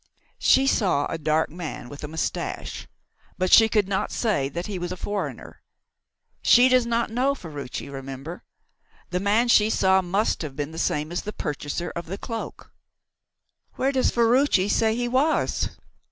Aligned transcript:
"She 0.39 0.65
saw 0.65 1.05
a 1.11 1.19
dark 1.19 1.51
man, 1.51 1.87
with 1.87 2.03
a 2.03 2.07
moustache, 2.07 2.87
but 3.37 3.51
she 3.51 3.69
could 3.69 3.87
not 3.87 4.11
say 4.11 4.49
that 4.49 4.65
he 4.65 4.79
was 4.79 4.91
a 4.91 4.97
foreigner. 4.97 5.61
She 6.41 6.69
does 6.69 6.87
not 6.87 7.11
know 7.11 7.35
Ferruci, 7.35 7.87
remember. 7.87 8.43
The 9.11 9.19
man 9.19 9.47
she 9.47 9.69
saw 9.69 10.01
must 10.01 10.41
have 10.41 10.55
been 10.55 10.71
the 10.71 10.79
same 10.79 11.11
as 11.11 11.21
the 11.21 11.31
purchaser 11.31 11.93
of 11.95 12.07
the 12.07 12.17
cloak." 12.17 12.71
"Where 13.75 13.91
does 13.91 14.09
Ferruci 14.09 14.69
say 14.69 14.95
he 14.95 15.07
was?" 15.07 15.69